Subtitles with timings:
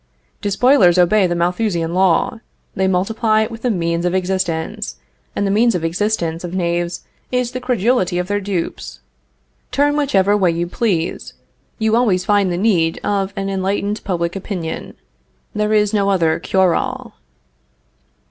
[0.41, 2.39] Despoilers obey the Malthusian law;
[2.73, 4.95] they multiply with the means of existence,
[5.35, 9.01] and the means of existence of knaves is the credulity of their dupes.
[9.71, 11.35] Turn whichever way you please,
[11.77, 14.95] you always find the need of an enlightened public opinion.
[15.53, 17.13] There is no other cure all.